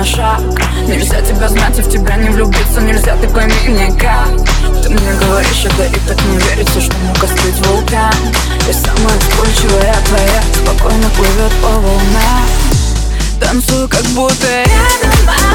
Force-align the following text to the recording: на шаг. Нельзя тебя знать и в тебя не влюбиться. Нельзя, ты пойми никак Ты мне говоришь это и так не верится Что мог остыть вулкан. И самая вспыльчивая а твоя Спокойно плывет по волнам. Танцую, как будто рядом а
на 0.00 0.06
шаг. 0.06 0.40
Нельзя 0.88 1.20
тебя 1.20 1.48
знать 1.48 1.78
и 1.78 1.82
в 1.82 1.90
тебя 1.90 2.16
не 2.16 2.30
влюбиться. 2.30 2.80
Нельзя, 2.80 3.16
ты 3.16 3.28
пойми 3.28 3.52
никак 3.68 4.28
Ты 4.82 4.88
мне 4.88 5.12
говоришь 5.20 5.66
это 5.66 5.84
и 5.84 6.00
так 6.08 6.16
не 6.24 6.38
верится 6.38 6.80
Что 6.80 6.96
мог 7.06 7.22
остыть 7.22 7.66
вулкан. 7.66 8.14
И 8.68 8.72
самая 8.72 9.18
вспыльчивая 9.18 9.94
а 9.94 10.06
твоя 10.06 10.42
Спокойно 10.54 11.08
плывет 11.10 11.52
по 11.62 11.68
волнам. 11.68 12.46
Танцую, 13.40 13.88
как 13.88 14.04
будто 14.14 14.46
рядом 14.46 15.28
а 15.28 15.49